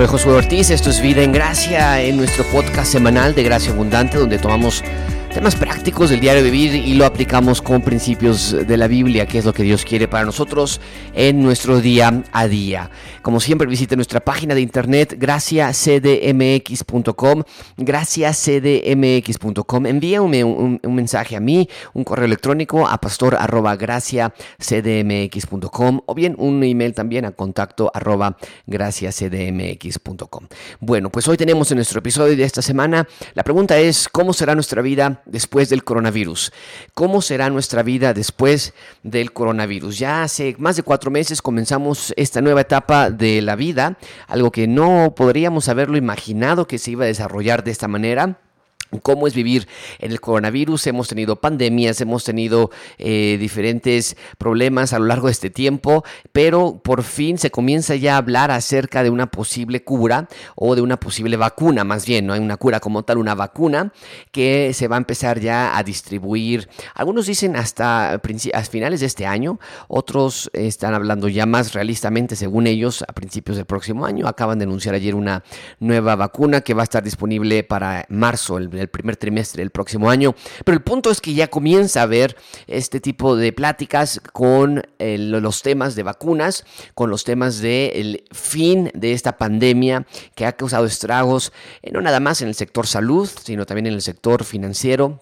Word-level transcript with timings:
Soy 0.00 0.06
Josué 0.06 0.32
Ortiz, 0.32 0.70
esto 0.70 0.88
es 0.88 1.02
Vida 1.02 1.22
en 1.22 1.30
Gracia, 1.30 2.00
en 2.00 2.16
nuestro 2.16 2.42
podcast 2.44 2.90
semanal 2.90 3.34
de 3.34 3.42
Gracia 3.42 3.70
Abundante, 3.70 4.16
donde 4.16 4.38
tomamos 4.38 4.82
temas 5.30 5.54
prácticos 5.54 6.10
del 6.10 6.20
diario 6.20 6.42
vivir 6.42 6.74
y 6.74 6.94
lo 6.94 7.06
aplicamos 7.06 7.62
con 7.62 7.82
principios 7.82 8.56
de 8.66 8.76
la 8.76 8.88
Biblia, 8.88 9.26
que 9.26 9.38
es 9.38 9.44
lo 9.44 9.52
que 9.52 9.62
Dios 9.62 9.84
quiere 9.84 10.08
para 10.08 10.24
nosotros 10.24 10.80
en 11.14 11.40
nuestro 11.40 11.80
día 11.80 12.24
a 12.32 12.48
día. 12.48 12.90
Como 13.22 13.38
siempre, 13.38 13.68
visite 13.68 13.94
nuestra 13.96 14.20
página 14.20 14.54
de 14.54 14.60
internet 14.60 15.14
graciacdmx.com, 15.16 17.44
graciacdmx.com. 17.76 19.86
Envíame 19.86 20.42
un, 20.42 20.80
mensaje 20.82 21.36
a 21.36 21.40
mí, 21.40 21.68
un 21.94 22.02
correo 22.02 22.24
electrónico 22.24 22.88
a 22.88 22.98
pastor 22.98 23.36
arroba 23.36 23.76
graciacdmx.com 23.76 26.00
o 26.06 26.14
bien 26.14 26.34
un 26.38 26.64
email 26.64 26.92
también 26.94 27.24
a 27.24 27.30
contacto. 27.30 27.92
Bueno, 30.80 31.10
pues 31.10 31.28
hoy 31.28 31.36
tenemos 31.36 31.70
en 31.70 31.76
nuestro 31.76 32.00
episodio 32.00 32.36
de 32.36 32.42
esta 32.44 32.62
semana, 32.62 33.06
la 33.34 33.44
pregunta 33.44 33.78
es, 33.78 34.08
¿cómo 34.08 34.32
será 34.32 34.54
nuestra 34.54 34.80
vida? 34.82 35.19
Después 35.26 35.68
del 35.68 35.84
coronavirus? 35.84 36.52
¿Cómo 36.94 37.22
será 37.22 37.50
nuestra 37.50 37.82
vida 37.82 38.14
después 38.14 38.74
del 39.02 39.32
coronavirus? 39.32 39.98
Ya 39.98 40.22
hace 40.22 40.54
más 40.58 40.76
de 40.76 40.82
cuatro 40.82 41.10
meses 41.10 41.42
comenzamos 41.42 42.12
esta 42.16 42.40
nueva 42.40 42.62
etapa 42.62 43.10
de 43.10 43.42
la 43.42 43.56
vida, 43.56 43.98
algo 44.26 44.50
que 44.50 44.66
no 44.66 45.14
podríamos 45.16 45.68
haberlo 45.68 45.96
imaginado 45.96 46.66
que 46.66 46.78
se 46.78 46.92
iba 46.92 47.04
a 47.04 47.08
desarrollar 47.08 47.64
de 47.64 47.70
esta 47.70 47.88
manera 47.88 48.38
cómo 49.02 49.26
es 49.26 49.34
vivir 49.34 49.68
en 49.98 50.10
el 50.12 50.20
coronavirus. 50.20 50.86
Hemos 50.88 51.08
tenido 51.08 51.36
pandemias, 51.36 52.00
hemos 52.00 52.24
tenido 52.24 52.70
eh, 52.98 53.36
diferentes 53.38 54.16
problemas 54.38 54.92
a 54.92 54.98
lo 54.98 55.06
largo 55.06 55.26
de 55.26 55.32
este 55.32 55.50
tiempo, 55.50 56.04
pero 56.32 56.80
por 56.82 57.02
fin 57.02 57.38
se 57.38 57.50
comienza 57.50 57.94
ya 57.94 58.14
a 58.14 58.18
hablar 58.18 58.50
acerca 58.50 59.02
de 59.02 59.10
una 59.10 59.26
posible 59.30 59.84
cura 59.84 60.28
o 60.54 60.74
de 60.74 60.82
una 60.82 60.98
posible 60.98 61.36
vacuna, 61.36 61.84
más 61.84 62.06
bien, 62.06 62.26
no 62.26 62.32
hay 62.32 62.40
una 62.40 62.56
cura 62.56 62.80
como 62.80 63.02
tal, 63.02 63.18
una 63.18 63.34
vacuna 63.34 63.92
que 64.32 64.72
se 64.74 64.88
va 64.88 64.96
a 64.96 64.98
empezar 64.98 65.40
ya 65.40 65.76
a 65.76 65.82
distribuir. 65.82 66.68
Algunos 66.94 67.26
dicen 67.26 67.56
hasta 67.56 68.14
a 68.14 68.62
finales 68.64 69.00
de 69.00 69.06
este 69.06 69.26
año, 69.26 69.58
otros 69.88 70.50
están 70.52 70.94
hablando 70.94 71.28
ya 71.28 71.46
más 71.46 71.74
realistamente, 71.74 72.36
según 72.36 72.66
ellos, 72.66 73.04
a 73.06 73.12
principios 73.12 73.56
del 73.56 73.66
próximo 73.66 74.06
año. 74.06 74.26
Acaban 74.26 74.58
de 74.58 74.64
anunciar 74.64 74.94
ayer 74.94 75.14
una 75.14 75.42
nueva 75.78 76.16
vacuna 76.16 76.60
que 76.60 76.74
va 76.74 76.82
a 76.82 76.84
estar 76.84 77.02
disponible 77.02 77.64
para 77.64 78.06
marzo, 78.08 78.58
el 78.58 78.68
el 78.80 78.88
primer 78.88 79.16
trimestre 79.16 79.62
del 79.62 79.70
próximo 79.70 80.10
año. 80.10 80.34
Pero 80.64 80.76
el 80.76 80.82
punto 80.82 81.10
es 81.10 81.20
que 81.20 81.34
ya 81.34 81.48
comienza 81.48 82.00
a 82.00 82.04
haber 82.04 82.36
este 82.66 83.00
tipo 83.00 83.36
de 83.36 83.52
pláticas 83.52 84.20
con 84.32 84.82
eh, 84.98 85.18
los 85.18 85.62
temas 85.62 85.94
de 85.94 86.02
vacunas, 86.02 86.64
con 86.94 87.10
los 87.10 87.24
temas 87.24 87.60
del 87.60 88.24
fin 88.32 88.90
de 88.94 89.12
esta 89.12 89.38
pandemia 89.38 90.06
que 90.34 90.46
ha 90.46 90.52
causado 90.52 90.86
estragos, 90.86 91.52
eh, 91.82 91.90
no 91.92 92.00
nada 92.00 92.20
más 92.20 92.42
en 92.42 92.48
el 92.48 92.54
sector 92.54 92.86
salud, 92.86 93.28
sino 93.42 93.66
también 93.66 93.86
en 93.86 93.94
el 93.94 94.02
sector 94.02 94.44
financiero 94.44 95.20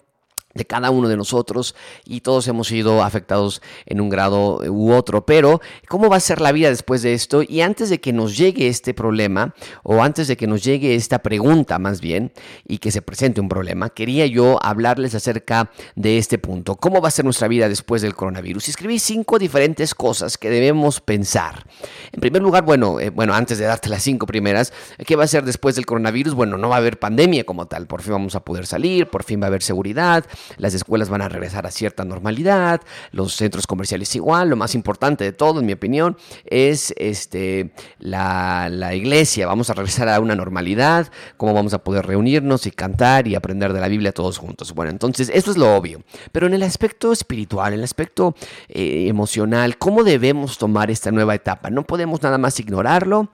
de 0.53 0.65
cada 0.65 0.89
uno 0.89 1.07
de 1.07 1.15
nosotros 1.15 1.75
y 2.05 2.21
todos 2.21 2.47
hemos 2.47 2.67
sido 2.67 3.03
afectados 3.03 3.61
en 3.85 4.01
un 4.01 4.09
grado 4.09 4.59
u 4.67 4.91
otro. 4.93 5.25
Pero, 5.25 5.61
¿cómo 5.87 6.09
va 6.09 6.17
a 6.17 6.19
ser 6.19 6.41
la 6.41 6.51
vida 6.51 6.69
después 6.69 7.01
de 7.03 7.13
esto? 7.13 7.43
Y 7.47 7.61
antes 7.61 7.89
de 7.89 8.01
que 8.01 8.13
nos 8.13 8.35
llegue 8.35 8.67
este 8.67 8.93
problema, 8.93 9.53
o 9.83 10.01
antes 10.01 10.27
de 10.27 10.37
que 10.37 10.47
nos 10.47 10.63
llegue 10.63 10.95
esta 10.95 11.19
pregunta 11.19 11.77
más 11.77 12.01
bien, 12.01 12.31
y 12.67 12.79
que 12.79 12.91
se 12.91 13.01
presente 13.01 13.41
un 13.41 13.49
problema, 13.49 13.89
quería 13.89 14.25
yo 14.25 14.57
hablarles 14.63 15.13
acerca 15.13 15.71
de 15.95 16.17
este 16.17 16.39
punto. 16.39 16.75
¿Cómo 16.75 16.99
va 16.99 17.09
a 17.09 17.11
ser 17.11 17.25
nuestra 17.25 17.47
vida 17.47 17.69
después 17.69 18.01
del 18.01 18.15
coronavirus? 18.15 18.67
Y 18.67 18.71
escribí 18.71 18.99
cinco 18.99 19.37
diferentes 19.37 19.93
cosas 19.93 20.37
que 20.37 20.49
debemos 20.49 20.99
pensar. 20.99 21.65
En 22.11 22.21
primer 22.21 22.41
lugar, 22.41 22.63
bueno, 22.63 22.99
eh, 22.99 23.11
bueno, 23.11 23.35
antes 23.35 23.59
de 23.59 23.65
darte 23.65 23.89
las 23.89 24.01
cinco 24.01 24.25
primeras, 24.25 24.73
¿qué 25.05 25.15
va 25.15 25.25
a 25.25 25.27
ser 25.27 25.45
después 25.45 25.75
del 25.75 25.85
coronavirus? 25.85 26.33
Bueno, 26.33 26.57
no 26.57 26.69
va 26.69 26.75
a 26.75 26.79
haber 26.79 26.97
pandemia 26.97 27.43
como 27.43 27.67
tal. 27.67 27.85
Por 27.85 28.01
fin 28.01 28.13
vamos 28.13 28.33
a 28.33 28.39
poder 28.39 28.65
salir, 28.65 29.07
por 29.07 29.23
fin 29.23 29.39
va 29.39 29.45
a 29.45 29.47
haber 29.47 29.61
seguridad 29.61 30.25
las 30.57 30.73
escuelas 30.73 31.09
van 31.09 31.21
a 31.21 31.29
regresar 31.29 31.65
a 31.65 31.71
cierta 31.71 32.05
normalidad, 32.05 32.81
los 33.11 33.35
centros 33.35 33.67
comerciales 33.67 34.15
igual, 34.15 34.49
lo 34.49 34.55
más 34.55 34.75
importante 34.75 35.23
de 35.23 35.31
todo, 35.31 35.59
en 35.59 35.65
mi 35.65 35.73
opinión, 35.73 36.17
es 36.45 36.93
este, 36.97 37.71
la, 37.99 38.69
la 38.69 38.95
iglesia, 38.95 39.47
vamos 39.47 39.69
a 39.69 39.73
regresar 39.73 40.09
a 40.09 40.19
una 40.19 40.35
normalidad, 40.35 41.11
cómo 41.37 41.53
vamos 41.53 41.73
a 41.73 41.83
poder 41.83 42.05
reunirnos 42.05 42.65
y 42.65 42.71
cantar 42.71 43.27
y 43.27 43.35
aprender 43.35 43.73
de 43.73 43.79
la 43.79 43.87
Biblia 43.87 44.11
todos 44.11 44.37
juntos. 44.37 44.73
Bueno, 44.73 44.91
entonces, 44.91 45.31
eso 45.33 45.51
es 45.51 45.57
lo 45.57 45.75
obvio, 45.75 46.01
pero 46.31 46.47
en 46.47 46.53
el 46.53 46.63
aspecto 46.63 47.11
espiritual, 47.11 47.73
en 47.73 47.79
el 47.79 47.83
aspecto 47.83 48.35
eh, 48.67 49.07
emocional, 49.07 49.77
¿cómo 49.77 50.03
debemos 50.03 50.57
tomar 50.57 50.91
esta 50.91 51.11
nueva 51.11 51.35
etapa? 51.35 51.69
No 51.69 51.83
podemos 51.83 52.21
nada 52.21 52.37
más 52.37 52.59
ignorarlo 52.59 53.29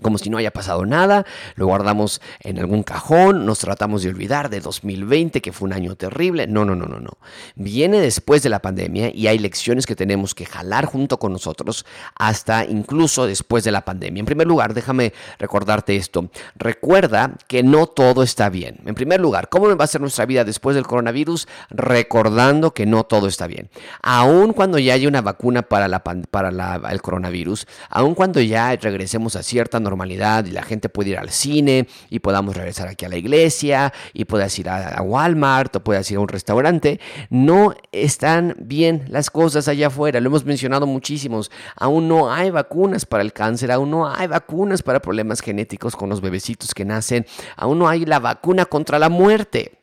como 0.00 0.16
si 0.16 0.30
no 0.30 0.38
haya 0.38 0.52
pasado 0.52 0.86
nada, 0.86 1.26
lo 1.56 1.66
guardamos 1.66 2.20
en 2.40 2.60
algún 2.60 2.84
cajón, 2.84 3.44
nos 3.44 3.58
tratamos 3.58 4.04
de 4.04 4.10
olvidar 4.10 4.48
de 4.48 4.60
2020, 4.60 5.40
que 5.42 5.52
fue 5.52 5.66
un 5.66 5.72
año 5.72 5.96
terrible. 5.96 6.46
No, 6.46 6.64
no, 6.64 6.76
no, 6.76 6.86
no, 6.86 7.00
no. 7.00 7.18
Viene 7.56 8.00
después 8.00 8.44
de 8.44 8.48
la 8.48 8.62
pandemia 8.62 9.10
y 9.12 9.26
hay 9.26 9.40
lecciones 9.40 9.86
que 9.86 9.96
tenemos 9.96 10.36
que 10.36 10.46
jalar 10.46 10.84
junto 10.84 11.18
con 11.18 11.32
nosotros 11.32 11.84
hasta 12.14 12.64
incluso 12.64 13.26
después 13.26 13.64
de 13.64 13.72
la 13.72 13.84
pandemia. 13.84 14.20
En 14.20 14.26
primer 14.26 14.46
lugar, 14.46 14.72
déjame 14.72 15.12
recordarte 15.40 15.96
esto. 15.96 16.30
Recuerda 16.54 17.32
que 17.48 17.64
no 17.64 17.88
todo 17.88 18.22
está 18.22 18.50
bien. 18.50 18.78
En 18.86 18.94
primer 18.94 19.20
lugar, 19.20 19.48
¿cómo 19.48 19.76
va 19.76 19.82
a 19.82 19.88
ser 19.88 20.00
nuestra 20.00 20.26
vida 20.26 20.44
después 20.44 20.76
del 20.76 20.86
coronavirus? 20.86 21.48
Recordando 21.70 22.72
que 22.72 22.86
no 22.86 23.02
todo 23.02 23.26
está 23.26 23.48
bien. 23.48 23.68
Aun 24.00 24.52
cuando 24.52 24.78
ya 24.78 24.94
haya 24.94 25.08
una 25.08 25.22
vacuna 25.22 25.62
para, 25.62 25.88
la, 25.88 26.04
para 26.04 26.92
el 26.92 27.02
coronavirus, 27.02 27.66
aun 27.90 28.14
cuando 28.14 28.40
ya 28.40 28.76
regresemos 28.76 29.34
a 29.34 29.42
cierta 29.42 29.80
normalidad 29.88 30.44
y 30.44 30.50
la 30.50 30.62
gente 30.62 30.88
puede 30.88 31.10
ir 31.10 31.18
al 31.18 31.30
cine 31.30 31.88
y 32.10 32.18
podamos 32.18 32.56
regresar 32.56 32.88
aquí 32.88 33.04
a 33.04 33.08
la 33.08 33.16
iglesia 33.16 33.92
y 34.12 34.24
puedas 34.24 34.58
ir 34.58 34.68
a, 34.68 35.00
Walmart 35.02 35.74
o 35.76 35.84
puedas 35.84 36.10
ir 36.10 36.18
a 36.18 36.20
un 36.20 36.28
restaurante. 36.28 37.00
No 37.30 37.74
están 37.92 38.54
bien 38.58 39.04
las 39.08 39.30
cosas 39.30 39.68
allá 39.68 39.86
afuera, 39.88 40.20
lo 40.20 40.28
hemos 40.28 40.44
mencionado 40.44 40.86
muchísimos. 40.86 41.50
Aún 41.76 42.08
no 42.08 42.32
hay 42.32 42.50
vacunas 42.50 43.06
para 43.06 43.22
el 43.22 43.32
cáncer, 43.32 43.72
aún 43.72 43.90
no 43.90 44.08
hay 44.08 44.26
vacunas 44.26 44.82
para 44.82 45.00
problemas 45.00 45.40
genéticos 45.40 45.96
con 45.96 46.08
los 46.08 46.20
bebecitos 46.20 46.74
que 46.74 46.84
nacen, 46.84 47.26
aún 47.56 47.78
no 47.78 47.88
hay 47.88 48.04
la 48.04 48.18
vacuna 48.18 48.66
contra 48.66 48.98
la 48.98 49.08
muerte. 49.08 49.77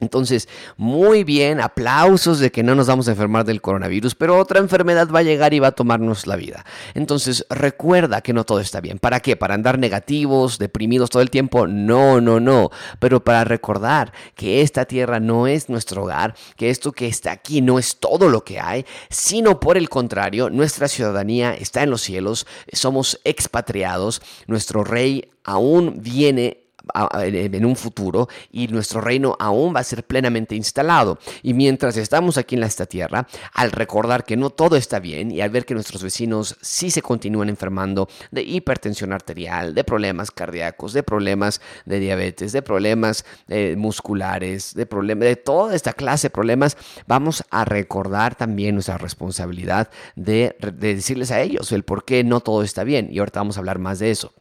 Entonces, 0.00 0.48
muy 0.76 1.24
bien, 1.24 1.60
aplausos 1.60 2.38
de 2.38 2.50
que 2.50 2.62
no 2.62 2.74
nos 2.74 2.86
vamos 2.86 3.06
a 3.08 3.12
enfermar 3.12 3.44
del 3.44 3.60
coronavirus, 3.60 4.14
pero 4.14 4.38
otra 4.38 4.58
enfermedad 4.58 5.08
va 5.14 5.20
a 5.20 5.22
llegar 5.22 5.54
y 5.54 5.60
va 5.60 5.68
a 5.68 5.72
tomarnos 5.72 6.26
la 6.26 6.36
vida. 6.36 6.64
Entonces, 6.94 7.46
recuerda 7.50 8.22
que 8.22 8.32
no 8.32 8.44
todo 8.44 8.60
está 8.60 8.80
bien. 8.80 8.98
¿Para 8.98 9.20
qué? 9.20 9.36
¿Para 9.36 9.54
andar 9.54 9.78
negativos, 9.78 10.58
deprimidos 10.58 11.10
todo 11.10 11.22
el 11.22 11.30
tiempo? 11.30 11.66
No, 11.66 12.20
no, 12.20 12.40
no. 12.40 12.70
Pero 12.98 13.22
para 13.22 13.44
recordar 13.44 14.12
que 14.34 14.62
esta 14.62 14.86
tierra 14.86 15.20
no 15.20 15.46
es 15.46 15.68
nuestro 15.68 16.04
hogar, 16.04 16.34
que 16.56 16.70
esto 16.70 16.92
que 16.92 17.06
está 17.06 17.32
aquí 17.32 17.60
no 17.60 17.78
es 17.78 17.96
todo 17.98 18.28
lo 18.28 18.42
que 18.42 18.58
hay, 18.58 18.86
sino 19.10 19.60
por 19.60 19.76
el 19.76 19.88
contrario, 19.88 20.48
nuestra 20.50 20.88
ciudadanía 20.88 21.54
está 21.54 21.82
en 21.82 21.90
los 21.90 22.00
cielos, 22.00 22.46
somos 22.72 23.20
expatriados, 23.24 24.22
nuestro 24.46 24.84
rey 24.84 25.28
aún 25.44 25.96
viene 25.98 26.59
en 26.94 27.64
un 27.64 27.76
futuro 27.76 28.28
y 28.50 28.68
nuestro 28.68 29.00
reino 29.00 29.36
aún 29.38 29.74
va 29.74 29.80
a 29.80 29.84
ser 29.84 30.04
plenamente 30.04 30.54
instalado. 30.54 31.18
Y 31.42 31.54
mientras 31.54 31.96
estamos 31.96 32.38
aquí 32.38 32.56
en 32.56 32.62
esta 32.62 32.86
tierra, 32.86 33.26
al 33.52 33.72
recordar 33.72 34.24
que 34.24 34.36
no 34.36 34.50
todo 34.50 34.76
está 34.76 35.00
bien 35.00 35.30
y 35.30 35.40
al 35.40 35.50
ver 35.50 35.64
que 35.64 35.74
nuestros 35.74 36.02
vecinos 36.02 36.56
sí 36.60 36.90
se 36.90 37.02
continúan 37.02 37.48
enfermando 37.48 38.08
de 38.30 38.42
hipertensión 38.42 39.12
arterial, 39.12 39.74
de 39.74 39.84
problemas 39.84 40.30
cardíacos, 40.30 40.92
de 40.92 41.02
problemas 41.02 41.60
de 41.84 42.00
diabetes, 42.00 42.52
de 42.52 42.62
problemas 42.62 43.24
eh, 43.48 43.74
musculares, 43.76 44.74
de 44.74 44.86
problemas 44.86 45.24
de 45.24 45.36
toda 45.36 45.74
esta 45.74 45.92
clase 45.92 46.28
de 46.28 46.30
problemas, 46.30 46.76
vamos 47.06 47.44
a 47.50 47.64
recordar 47.64 48.34
también 48.34 48.74
nuestra 48.74 48.98
responsabilidad 48.98 49.90
de, 50.16 50.56
de 50.60 50.94
decirles 50.94 51.30
a 51.30 51.40
ellos 51.40 51.72
el 51.72 51.84
por 51.84 52.04
qué 52.04 52.24
no 52.24 52.40
todo 52.40 52.62
está 52.62 52.84
bien. 52.84 53.08
Y 53.10 53.18
ahorita 53.18 53.40
vamos 53.40 53.56
a 53.56 53.60
hablar 53.60 53.78
más 53.78 53.98
de 53.98 54.10
eso. 54.10 54.32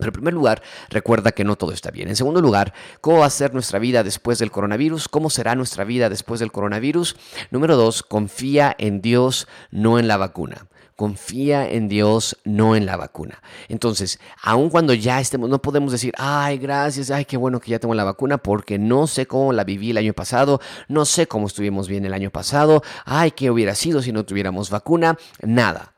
Pero 0.00 0.08
en 0.08 0.14
primer 0.14 0.34
lugar, 0.34 0.62
recuerda 0.88 1.32
que 1.32 1.44
no 1.44 1.56
todo 1.56 1.72
está 1.72 1.90
bien. 1.90 2.08
En 2.08 2.16
segundo 2.16 2.40
lugar, 2.40 2.72
¿cómo 3.00 3.18
va 3.18 3.26
a 3.26 3.30
ser 3.30 3.54
nuestra 3.54 3.78
vida 3.78 4.02
después 4.02 4.38
del 4.38 4.50
coronavirus? 4.50 5.08
¿Cómo 5.08 5.30
será 5.30 5.54
nuestra 5.54 5.84
vida 5.84 6.08
después 6.08 6.40
del 6.40 6.50
coronavirus? 6.50 7.16
Número 7.50 7.76
dos, 7.76 8.02
confía 8.02 8.74
en 8.78 9.00
Dios, 9.00 9.46
no 9.70 9.98
en 9.98 10.08
la 10.08 10.16
vacuna. 10.16 10.66
Confía 10.96 11.66
en 11.66 11.88
Dios, 11.88 12.36
no 12.44 12.76
en 12.76 12.84
la 12.84 12.96
vacuna. 12.96 13.42
Entonces, 13.68 14.20
aun 14.42 14.68
cuando 14.68 14.92
ya 14.92 15.18
estemos, 15.18 15.48
no 15.48 15.62
podemos 15.62 15.92
decir, 15.92 16.12
ay, 16.18 16.58
gracias, 16.58 17.10
ay, 17.10 17.24
qué 17.24 17.38
bueno 17.38 17.58
que 17.58 17.70
ya 17.70 17.78
tengo 17.78 17.94
la 17.94 18.04
vacuna, 18.04 18.36
porque 18.36 18.78
no 18.78 19.06
sé 19.06 19.24
cómo 19.24 19.54
la 19.54 19.64
viví 19.64 19.92
el 19.92 19.96
año 19.96 20.12
pasado, 20.12 20.60
no 20.88 21.06
sé 21.06 21.26
cómo 21.26 21.46
estuvimos 21.46 21.88
bien 21.88 22.04
el 22.04 22.12
año 22.12 22.30
pasado, 22.30 22.82
ay, 23.06 23.30
qué 23.30 23.50
hubiera 23.50 23.74
sido 23.74 24.02
si 24.02 24.12
no 24.12 24.24
tuviéramos 24.26 24.68
vacuna, 24.68 25.16
nada. 25.40 25.94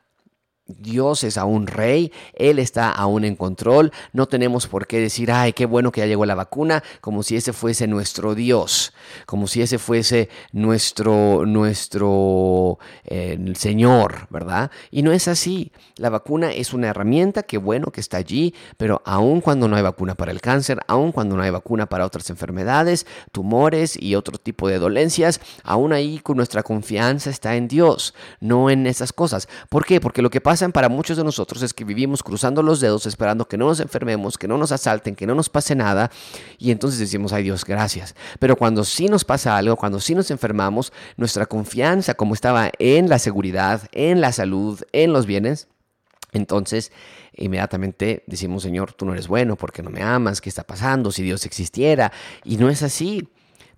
Dios 0.65 1.23
es 1.23 1.37
aún 1.37 1.67
rey, 1.67 2.11
Él 2.33 2.59
está 2.59 2.91
aún 2.91 3.25
en 3.25 3.35
control, 3.35 3.91
no 4.11 4.27
tenemos 4.27 4.67
por 4.67 4.87
qué 4.87 4.99
decir, 4.99 5.31
ay, 5.31 5.53
qué 5.53 5.65
bueno 5.65 5.91
que 5.91 6.01
ya 6.01 6.07
llegó 6.07 6.25
la 6.25 6.35
vacuna, 6.35 6.83
como 7.01 7.23
si 7.23 7.35
ese 7.35 7.53
fuese 7.53 7.87
nuestro 7.87 8.35
Dios, 8.35 8.93
como 9.25 9.47
si 9.47 9.61
ese 9.61 9.77
fuese 9.77 10.29
nuestro, 10.51 11.45
nuestro 11.45 12.79
eh, 13.05 13.53
Señor, 13.55 14.27
¿verdad? 14.29 14.71
Y 14.91 15.01
no 15.01 15.11
es 15.11 15.27
así, 15.27 15.71
la 15.97 16.09
vacuna 16.09 16.51
es 16.51 16.73
una 16.73 16.87
herramienta, 16.87 17.43
qué 17.43 17.57
bueno 17.57 17.91
que 17.91 18.01
está 18.01 18.17
allí, 18.17 18.53
pero 18.77 19.01
aun 19.05 19.41
cuando 19.41 19.67
no 19.67 19.75
hay 19.75 19.83
vacuna 19.83 20.15
para 20.15 20.31
el 20.31 20.41
cáncer, 20.41 20.79
aun 20.87 21.11
cuando 21.11 21.35
no 21.35 21.43
hay 21.43 21.51
vacuna 21.51 21.87
para 21.87 22.05
otras 22.05 22.29
enfermedades, 22.29 23.05
tumores 23.31 24.01
y 24.01 24.15
otro 24.15 24.37
tipo 24.37 24.67
de 24.67 24.79
dolencias, 24.79 25.41
aún 25.63 25.93
ahí 25.93 26.21
nuestra 26.33 26.63
confianza 26.63 27.29
está 27.29 27.55
en 27.55 27.67
Dios, 27.67 28.13
no 28.39 28.69
en 28.69 28.87
esas 28.87 29.13
cosas. 29.13 29.47
¿Por 29.69 29.85
qué? 29.85 30.01
Porque 30.01 30.21
lo 30.21 30.29
que 30.29 30.41
pasa 30.41 30.52
para 30.73 30.89
muchos 30.89 31.17
de 31.17 31.23
nosotros 31.23 31.61
es 31.63 31.73
que 31.73 31.83
vivimos 31.83 32.21
cruzando 32.21 32.61
los 32.61 32.79
dedos 32.79 33.05
esperando 33.05 33.47
que 33.47 33.57
no 33.57 33.67
nos 33.67 33.79
enfermemos, 33.79 34.37
que 34.37 34.47
no 34.47 34.57
nos 34.57 34.71
asalten, 34.71 35.15
que 35.15 35.25
no 35.25 35.35
nos 35.35 35.49
pase 35.49 35.75
nada 35.75 36.11
y 36.57 36.71
entonces 36.71 36.99
decimos, 36.99 37.33
ay 37.33 37.43
Dios, 37.43 37.65
gracias. 37.65 38.15
Pero 38.39 38.55
cuando 38.55 38.83
sí 38.83 39.07
nos 39.07 39.25
pasa 39.25 39.57
algo, 39.57 39.75
cuando 39.75 39.99
sí 39.99 40.15
nos 40.15 40.31
enfermamos, 40.31 40.93
nuestra 41.17 41.45
confianza 41.45 42.13
como 42.13 42.33
estaba 42.33 42.71
en 42.79 43.09
la 43.09 43.19
seguridad, 43.19 43.81
en 43.91 44.21
la 44.21 44.31
salud, 44.31 44.81
en 44.91 45.11
los 45.11 45.25
bienes, 45.25 45.67
entonces, 46.33 46.91
inmediatamente 47.35 48.23
decimos, 48.27 48.63
Señor, 48.63 48.93
tú 48.93 49.05
no 49.05 49.13
eres 49.13 49.27
bueno 49.27 49.55
porque 49.55 49.83
no 49.83 49.89
me 49.89 50.01
amas, 50.01 50.41
¿qué 50.41 50.49
está 50.49 50.63
pasando? 50.63 51.11
Si 51.11 51.23
Dios 51.23 51.45
existiera. 51.45 52.11
Y 52.43 52.57
no 52.57 52.69
es 52.69 52.81
así. 52.81 53.29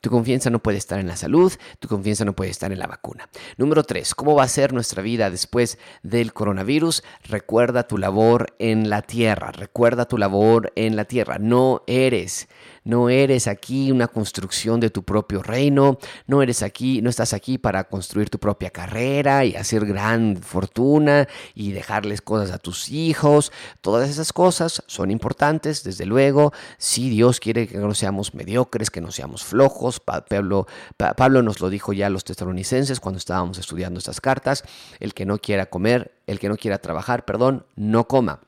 Tu 0.05 0.11
confianza 0.11 0.51
no 0.51 0.59
puede 0.59 0.77
estar 0.77 0.99
en 0.99 1.07
la 1.07 1.15
salud, 1.15 1.51
tu 1.79 1.87
confianza 1.87 2.25
no 2.25 2.35
puede 2.35 2.51
estar 2.51 2.71
en 2.71 2.77
la 2.77 2.85
vacuna. 2.85 3.27
Número 3.57 3.81
tres, 3.81 4.13
¿cómo 4.13 4.35
va 4.35 4.43
a 4.43 4.47
ser 4.47 4.71
nuestra 4.71 5.01
vida 5.01 5.31
después 5.31 5.79
del 6.03 6.31
coronavirus? 6.31 7.03
Recuerda 7.23 7.87
tu 7.87 7.97
labor 7.97 8.53
en 8.59 8.91
la 8.91 9.01
tierra, 9.01 9.51
recuerda 9.51 10.05
tu 10.05 10.19
labor 10.19 10.71
en 10.75 10.95
la 10.95 11.05
tierra. 11.05 11.39
No 11.39 11.81
eres 11.87 12.47
no 12.85 13.09
eres 13.09 13.47
aquí 13.47 13.91
una 13.91 14.07
construcción 14.07 14.79
de 14.79 14.89
tu 14.89 15.03
propio 15.03 15.43
reino, 15.43 15.97
no 16.27 16.41
eres 16.41 16.63
aquí, 16.63 17.01
no 17.01 17.09
estás 17.09 17.33
aquí 17.33 17.57
para 17.57 17.83
construir 17.85 18.29
tu 18.29 18.39
propia 18.39 18.69
carrera 18.69 19.43
y 19.43 19.55
hacer 19.55 19.85
gran 19.85 20.37
fortuna 20.37 21.27
y 21.53 21.71
dejarles 21.71 22.21
cosas 22.21 22.51
a 22.51 22.59
tus 22.59 22.89
hijos. 22.89 23.51
Todas 23.81 24.09
esas 24.09 24.31
cosas 24.31 24.83
son 24.85 25.11
importantes, 25.11 25.83
desde 25.83 26.05
luego, 26.05 26.53
si 26.77 27.09
Dios 27.09 27.39
quiere 27.39 27.67
que 27.67 27.77
no 27.77 27.93
seamos 27.93 28.33
mediocres, 28.33 28.89
que 28.89 29.01
no 29.01 29.11
seamos 29.11 29.43
flojos. 29.43 29.99
Pablo, 29.99 30.67
Pablo 30.95 31.41
nos 31.41 31.59
lo 31.59 31.69
dijo 31.69 31.91
ya 31.91 32.07
a 32.07 32.11
los 32.11 32.23
tesalonicenses 32.23 32.99
cuando 32.99 33.17
estábamos 33.17 33.57
estudiando 33.57 33.97
estas 33.97 34.21
cartas, 34.21 34.63
el 34.99 35.13
que 35.13 35.25
no 35.25 35.39
quiera 35.39 35.65
comer, 35.65 36.13
el 36.27 36.39
que 36.39 36.49
no 36.49 36.57
quiera 36.57 36.77
trabajar, 36.77 37.25
perdón, 37.25 37.65
no 37.75 38.07
coma. 38.07 38.41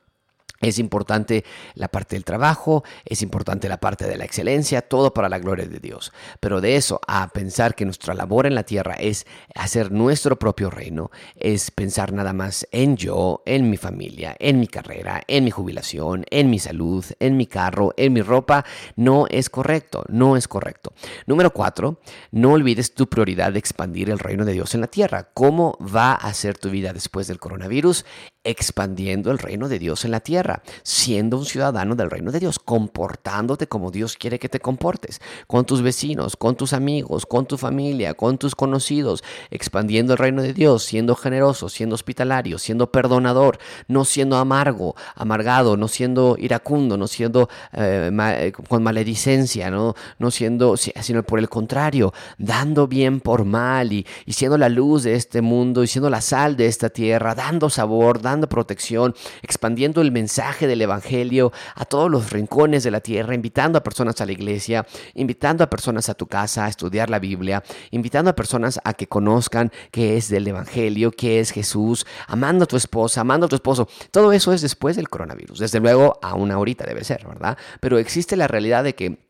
Es 0.60 0.80
importante 0.80 1.44
la 1.74 1.86
parte 1.86 2.16
del 2.16 2.24
trabajo, 2.24 2.82
es 3.04 3.22
importante 3.22 3.68
la 3.68 3.78
parte 3.78 4.08
de 4.08 4.18
la 4.18 4.24
excelencia, 4.24 4.82
todo 4.82 5.14
para 5.14 5.28
la 5.28 5.38
gloria 5.38 5.66
de 5.66 5.78
Dios. 5.78 6.12
Pero 6.40 6.60
de 6.60 6.74
eso 6.74 7.00
a 7.06 7.28
pensar 7.28 7.76
que 7.76 7.84
nuestra 7.84 8.12
labor 8.12 8.44
en 8.44 8.56
la 8.56 8.64
tierra 8.64 8.94
es 8.94 9.24
hacer 9.54 9.92
nuestro 9.92 10.36
propio 10.36 10.68
reino, 10.68 11.12
es 11.36 11.70
pensar 11.70 12.12
nada 12.12 12.32
más 12.32 12.66
en 12.72 12.96
yo, 12.96 13.40
en 13.46 13.70
mi 13.70 13.76
familia, 13.76 14.34
en 14.40 14.58
mi 14.58 14.66
carrera, 14.66 15.22
en 15.28 15.44
mi 15.44 15.52
jubilación, 15.52 16.24
en 16.28 16.50
mi 16.50 16.58
salud, 16.58 17.04
en 17.20 17.36
mi 17.36 17.46
carro, 17.46 17.94
en 17.96 18.12
mi 18.12 18.22
ropa, 18.22 18.64
no 18.96 19.26
es 19.30 19.50
correcto, 19.50 20.04
no 20.08 20.36
es 20.36 20.48
correcto. 20.48 20.92
Número 21.26 21.52
cuatro, 21.52 22.00
no 22.32 22.54
olvides 22.54 22.94
tu 22.94 23.08
prioridad 23.08 23.52
de 23.52 23.60
expandir 23.60 24.10
el 24.10 24.18
reino 24.18 24.44
de 24.44 24.54
Dios 24.54 24.74
en 24.74 24.80
la 24.80 24.88
tierra. 24.88 25.30
¿Cómo 25.34 25.78
va 25.78 26.14
a 26.14 26.34
ser 26.34 26.58
tu 26.58 26.68
vida 26.68 26.92
después 26.92 27.28
del 27.28 27.38
coronavirus? 27.38 28.04
Expandiendo 28.42 29.30
el 29.30 29.38
reino 29.38 29.68
de 29.68 29.78
Dios 29.78 30.04
en 30.04 30.10
la 30.10 30.20
tierra 30.20 30.47
siendo 30.82 31.38
un 31.38 31.44
ciudadano 31.44 31.94
del 31.94 32.10
reino 32.10 32.32
de 32.32 32.40
Dios, 32.40 32.58
comportándote 32.58 33.66
como 33.66 33.90
Dios 33.90 34.16
quiere 34.16 34.38
que 34.38 34.48
te 34.48 34.60
comportes, 34.60 35.20
con 35.46 35.64
tus 35.64 35.82
vecinos, 35.82 36.36
con 36.36 36.56
tus 36.56 36.72
amigos, 36.72 37.26
con 37.26 37.46
tu 37.46 37.56
familia, 37.56 38.14
con 38.14 38.38
tus 38.38 38.54
conocidos, 38.54 39.22
expandiendo 39.50 40.12
el 40.12 40.18
reino 40.18 40.42
de 40.42 40.52
Dios, 40.52 40.84
siendo 40.84 41.14
generoso, 41.14 41.68
siendo 41.68 41.94
hospitalario, 41.94 42.58
siendo 42.58 42.90
perdonador, 42.90 43.58
no 43.86 44.04
siendo 44.04 44.36
amargo, 44.36 44.94
amargado, 45.14 45.76
no 45.76 45.88
siendo 45.88 46.36
iracundo, 46.38 46.96
no 46.96 47.06
siendo 47.06 47.48
eh, 47.72 48.10
eh, 48.12 48.52
con 48.68 48.82
maledicencia, 48.82 49.70
¿no? 49.70 49.94
no 50.18 50.30
siendo, 50.30 50.76
sino 50.76 51.22
por 51.22 51.38
el 51.38 51.48
contrario, 51.48 52.12
dando 52.38 52.86
bien 52.86 53.20
por 53.20 53.44
mal 53.44 53.92
y, 53.92 54.06
y 54.26 54.32
siendo 54.32 54.58
la 54.58 54.68
luz 54.68 55.02
de 55.02 55.14
este 55.14 55.42
mundo 55.42 55.82
y 55.82 55.86
siendo 55.86 56.10
la 56.10 56.20
sal 56.20 56.56
de 56.56 56.66
esta 56.66 56.88
tierra, 56.90 57.34
dando 57.34 57.70
sabor, 57.70 58.20
dando 58.20 58.48
protección, 58.48 59.14
expandiendo 59.42 60.00
el 60.00 60.12
mensaje 60.12 60.37
del 60.38 60.82
Evangelio 60.82 61.52
a 61.74 61.84
todos 61.84 62.08
los 62.08 62.30
rincones 62.30 62.84
de 62.84 62.92
la 62.92 63.00
tierra, 63.00 63.34
invitando 63.34 63.76
a 63.76 63.82
personas 63.82 64.20
a 64.20 64.26
la 64.26 64.30
iglesia, 64.30 64.86
invitando 65.14 65.64
a 65.64 65.70
personas 65.70 66.08
a 66.08 66.14
tu 66.14 66.28
casa 66.28 66.64
a 66.64 66.68
estudiar 66.68 67.10
la 67.10 67.18
Biblia, 67.18 67.64
invitando 67.90 68.30
a 68.30 68.36
personas 68.36 68.78
a 68.84 68.94
que 68.94 69.08
conozcan 69.08 69.72
qué 69.90 70.16
es 70.16 70.28
del 70.28 70.46
Evangelio, 70.46 71.10
qué 71.10 71.40
es 71.40 71.50
Jesús, 71.50 72.06
amando 72.28 72.64
a 72.64 72.66
tu 72.68 72.76
esposa, 72.76 73.22
amando 73.22 73.46
a 73.46 73.48
tu 73.48 73.56
esposo. 73.56 73.88
Todo 74.12 74.32
eso 74.32 74.52
es 74.52 74.62
después 74.62 74.94
del 74.94 75.08
coronavirus. 75.08 75.58
Desde 75.58 75.80
luego, 75.80 76.20
a 76.22 76.34
una 76.34 76.58
horita 76.58 76.86
debe 76.86 77.02
ser, 77.02 77.26
¿verdad? 77.26 77.58
Pero 77.80 77.98
existe 77.98 78.36
la 78.36 78.46
realidad 78.46 78.84
de 78.84 78.94
que 78.94 79.27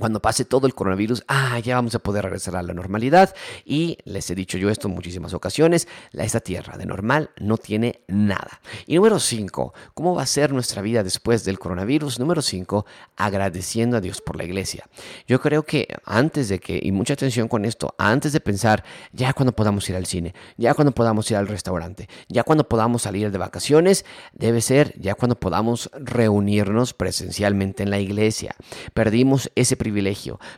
cuando 0.00 0.20
pase 0.20 0.44
todo 0.44 0.66
el 0.66 0.74
coronavirus, 0.74 1.22
ah, 1.28 1.58
ya 1.60 1.76
vamos 1.76 1.94
a 1.94 2.00
poder 2.00 2.24
regresar 2.24 2.56
a 2.56 2.62
la 2.62 2.74
normalidad. 2.74 3.34
Y 3.64 3.98
les 4.04 4.28
he 4.30 4.34
dicho 4.34 4.58
yo 4.58 4.70
esto 4.70 4.88
en 4.88 4.94
muchísimas 4.94 5.34
ocasiones, 5.34 5.86
esta 6.12 6.40
tierra 6.40 6.76
de 6.76 6.86
normal 6.86 7.30
no 7.38 7.56
tiene 7.56 8.00
nada. 8.08 8.60
Y 8.86 8.96
número 8.96 9.18
cinco, 9.20 9.74
¿cómo 9.94 10.14
va 10.14 10.22
a 10.22 10.26
ser 10.26 10.52
nuestra 10.52 10.82
vida 10.82 11.02
después 11.02 11.44
del 11.44 11.58
coronavirus? 11.58 12.18
Número 12.18 12.42
cinco, 12.42 12.86
agradeciendo 13.16 13.96
a 13.96 14.00
Dios 14.00 14.20
por 14.20 14.36
la 14.36 14.44
iglesia. 14.44 14.86
Yo 15.26 15.40
creo 15.40 15.64
que 15.64 15.88
antes 16.04 16.48
de 16.48 16.58
que, 16.58 16.80
y 16.82 16.92
mucha 16.92 17.14
atención 17.14 17.48
con 17.48 17.64
esto, 17.64 17.94
antes 17.98 18.32
de 18.32 18.40
pensar 18.40 18.84
ya 19.12 19.32
cuando 19.32 19.52
podamos 19.52 19.88
ir 19.88 19.96
al 19.96 20.06
cine, 20.06 20.34
ya 20.56 20.74
cuando 20.74 20.92
podamos 20.92 21.30
ir 21.30 21.36
al 21.36 21.48
restaurante, 21.48 22.08
ya 22.28 22.42
cuando 22.42 22.68
podamos 22.68 23.02
salir 23.02 23.30
de 23.30 23.38
vacaciones, 23.38 24.04
debe 24.32 24.60
ser 24.60 24.98
ya 24.98 25.14
cuando 25.14 25.38
podamos 25.38 25.90
reunirnos 25.92 26.94
presencialmente 26.94 27.82
en 27.82 27.90
la 27.90 27.98
iglesia. 27.98 28.54
Perdimos 28.94 29.50
ese 29.54 29.76
privilegio, 29.76 29.89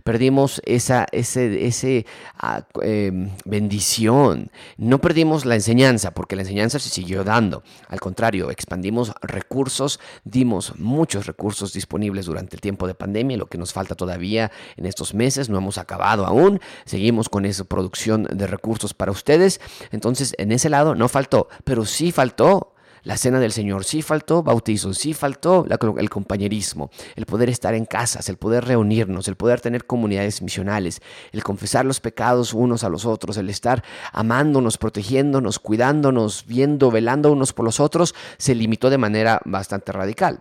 perdimos 0.05 0.61
esa 0.65 1.07
ese, 1.13 1.67
ese, 1.67 2.07
ah, 2.39 2.65
em, 2.83 3.31
bendición, 3.45 4.51
no 4.77 5.01
perdimos 5.01 5.45
la 5.45 5.55
enseñanza, 5.55 6.13
porque 6.13 6.37
la 6.37 6.43
enseñanza 6.43 6.79
se 6.79 6.89
siguió 6.89 7.25
dando, 7.25 7.63
al 7.89 8.01
contrario, 8.01 8.51
expandimos 8.51 9.13
recursos, 9.23 10.01
dimos 10.25 10.79
muchos 10.79 11.27
recursos 11.27 11.73
disponibles 11.73 12.27
durante 12.27 12.57
el 12.57 12.61
tiempo 12.61 12.87
de 12.87 12.95
pandemia, 12.95 13.37
lo 13.37 13.47
que 13.47 13.59
nos 13.59 13.73
falta 13.73 13.95
todavía 13.95 14.51
en 14.77 14.87
estos 14.87 15.15
meses, 15.15 15.49
no 15.49 15.59
hemos 15.59 15.79
acabado 15.79 16.27
aún, 16.27 16.61
seguimos 16.85 17.29
con 17.29 17.45
esa 17.45 17.65
producción 17.65 18.25
de 18.25 18.47
recursos 18.47 18.95
para 18.95 19.13
ustedes, 19.13 19.61
entonces 19.91 20.35
en 20.39 20.53
ese 20.53 20.69
lado 20.69 20.95
no 20.95 21.09
faltó, 21.09 21.49
pero 21.65 21.85
sí 21.85 22.13
faltó 22.13 22.72
la 23.03 23.17
cena 23.17 23.41
del 23.41 23.53
Señor, 23.53 23.85
sí 23.85 24.03
faltó 24.03 24.43
bautizo, 24.43 24.95
sí 24.95 25.15
faltó 25.15 25.67
el 25.99 26.11
compañerismo, 26.11 26.91
el 27.17 27.27
poder 27.27 27.49
estar 27.49 27.75
en 27.75 27.85
casas, 27.85 28.29
el 28.29 28.37
poder 28.37 28.65
reunirnos, 28.65 29.29
el 29.29 29.37
poder 29.37 29.61
tener 29.61 29.87
comunidades 29.87 30.43
misionales, 30.43 31.01
el 31.33 31.43
confesar 31.43 31.85
los 31.85 32.01
pecados 32.01 32.55
unos 32.55 32.85
a 32.85 32.89
los 32.89 33.05
otros, 33.05 33.37
el 33.37 33.51
estar 33.51 33.83
amándonos, 34.13 34.79
protegiéndonos, 34.79 35.59
cuidándonos, 35.59 36.47
viendo, 36.47 36.91
velando 36.91 37.33
unos 37.33 37.53
por 37.53 37.65
los 37.65 37.81
otros, 37.81 38.15
se 38.39 38.55
limitó 38.55 38.91
de 38.91 38.99
manera 38.99 39.41
bastante 39.45 39.93
radical. 39.93 40.41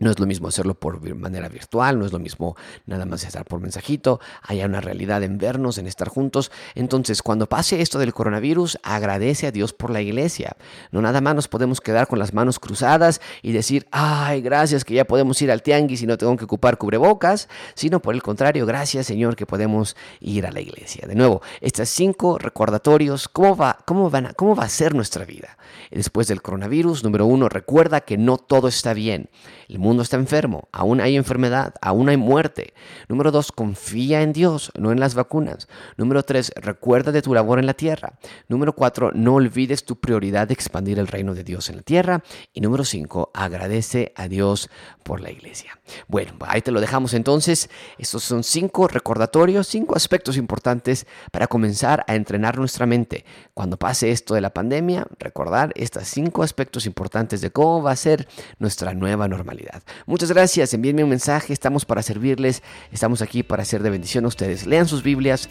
No 0.00 0.10
es 0.10 0.18
lo 0.18 0.26
mismo 0.26 0.48
hacerlo 0.48 0.74
por 0.74 0.98
manera 1.14 1.48
virtual, 1.48 1.98
no 1.98 2.06
es 2.06 2.12
lo 2.12 2.18
mismo 2.18 2.56
nada 2.86 3.04
más 3.04 3.22
estar 3.22 3.44
por 3.44 3.60
mensajito, 3.60 4.18
hay 4.42 4.62
una 4.62 4.80
realidad 4.80 5.22
en 5.22 5.36
vernos, 5.36 5.76
en 5.76 5.86
estar 5.86 6.08
juntos. 6.08 6.50
Entonces, 6.74 7.22
cuando 7.22 7.46
pase 7.48 7.82
esto 7.82 7.98
del 7.98 8.14
coronavirus, 8.14 8.78
agradece 8.82 9.46
a 9.46 9.52
Dios 9.52 9.74
por 9.74 9.90
la 9.90 10.00
iglesia. 10.00 10.56
No 10.90 11.02
nada 11.02 11.20
más 11.20 11.34
nos 11.34 11.48
podemos 11.48 11.82
quedar 11.82 12.08
con 12.08 12.18
las 12.18 12.32
manos 12.32 12.58
cruzadas 12.58 13.20
y 13.42 13.52
decir, 13.52 13.86
ay, 13.90 14.40
gracias 14.40 14.84
que 14.84 14.94
ya 14.94 15.04
podemos 15.04 15.40
ir 15.42 15.50
al 15.50 15.62
tianguis 15.62 16.00
y 16.00 16.06
no 16.06 16.16
tengo 16.16 16.34
que 16.36 16.44
ocupar 16.44 16.78
cubrebocas, 16.78 17.48
sino 17.74 18.00
por 18.00 18.14
el 18.14 18.22
contrario, 18.22 18.64
gracias 18.64 19.06
Señor 19.06 19.36
que 19.36 19.44
podemos 19.44 19.96
ir 20.20 20.46
a 20.46 20.50
la 20.50 20.60
iglesia. 20.60 21.06
De 21.06 21.14
nuevo, 21.14 21.42
estos 21.60 21.90
cinco 21.90 22.38
recordatorios, 22.38 23.28
¿cómo 23.28 23.54
va, 23.54 23.76
cómo 23.84 24.08
van 24.08 24.26
a, 24.28 24.32
cómo 24.32 24.56
va 24.56 24.64
a 24.64 24.68
ser 24.70 24.94
nuestra 24.94 25.26
vida? 25.26 25.58
Después 25.90 26.26
del 26.26 26.40
coronavirus, 26.40 27.04
número 27.04 27.26
uno, 27.26 27.48
recuerda 27.48 28.00
que 28.00 28.16
no 28.16 28.38
todo 28.38 28.68
está 28.68 28.94
bien. 28.94 29.28
El 29.68 29.78
mundo 29.78 29.89
mundo 29.90 30.04
está 30.04 30.16
enfermo, 30.16 30.68
aún 30.70 31.00
hay 31.00 31.16
enfermedad, 31.16 31.74
aún 31.82 32.08
hay 32.08 32.16
muerte. 32.16 32.74
Número 33.08 33.32
dos, 33.32 33.50
confía 33.50 34.22
en 34.22 34.32
Dios, 34.32 34.70
no 34.78 34.92
en 34.92 35.00
las 35.00 35.16
vacunas. 35.16 35.66
Número 35.96 36.22
tres, 36.22 36.52
recuerda 36.54 37.10
de 37.10 37.22
tu 37.22 37.34
labor 37.34 37.58
en 37.58 37.66
la 37.66 37.74
tierra. 37.74 38.12
Número 38.46 38.72
cuatro, 38.72 39.10
no 39.12 39.34
olvides 39.34 39.84
tu 39.84 39.98
prioridad 39.98 40.46
de 40.46 40.54
expandir 40.54 41.00
el 41.00 41.08
reino 41.08 41.34
de 41.34 41.42
Dios 41.42 41.70
en 41.70 41.76
la 41.76 41.82
tierra. 41.82 42.22
Y 42.52 42.60
número 42.60 42.84
cinco, 42.84 43.32
agradece 43.34 44.12
a 44.14 44.28
Dios 44.28 44.70
por 45.02 45.20
la 45.20 45.32
iglesia. 45.32 45.80
Bueno, 46.06 46.34
ahí 46.46 46.62
te 46.62 46.70
lo 46.70 46.80
dejamos 46.80 47.12
entonces. 47.14 47.68
Estos 47.98 48.22
son 48.22 48.44
cinco 48.44 48.86
recordatorios, 48.86 49.66
cinco 49.66 49.96
aspectos 49.96 50.36
importantes 50.36 51.04
para 51.32 51.48
comenzar 51.48 52.04
a 52.06 52.14
entrenar 52.14 52.58
nuestra 52.58 52.86
mente. 52.86 53.24
Cuando 53.54 53.76
pase 53.76 54.12
esto 54.12 54.34
de 54.34 54.40
la 54.40 54.54
pandemia, 54.54 55.06
recordar 55.18 55.72
estos 55.74 56.06
cinco 56.06 56.44
aspectos 56.44 56.86
importantes 56.86 57.40
de 57.40 57.50
cómo 57.50 57.82
va 57.82 57.90
a 57.90 57.96
ser 57.96 58.28
nuestra 58.58 58.94
nueva 58.94 59.26
normalidad. 59.26 59.69
Muchas 60.06 60.30
gracias, 60.30 60.74
envíenme 60.74 61.04
un 61.04 61.10
mensaje, 61.10 61.52
estamos 61.52 61.84
para 61.84 62.02
servirles, 62.02 62.62
estamos 62.92 63.22
aquí 63.22 63.42
para 63.42 63.62
hacer 63.62 63.82
de 63.82 63.90
bendición 63.90 64.24
a 64.24 64.28
ustedes. 64.28 64.66
Lean 64.66 64.88
sus 64.88 65.02
Biblias, 65.02 65.48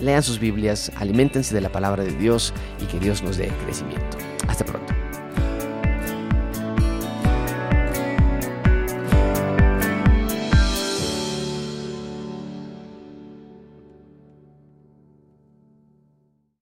lean 0.00 0.22
sus 0.22 0.38
Biblias, 0.38 0.90
alimentense 0.96 1.54
de 1.54 1.60
la 1.60 1.70
palabra 1.70 2.04
de 2.04 2.12
Dios 2.12 2.52
y 2.80 2.86
que 2.86 2.98
Dios 2.98 3.22
nos 3.22 3.36
dé 3.36 3.48
crecimiento. 3.64 4.18
Hasta 4.48 4.64
pronto. 4.64 5.11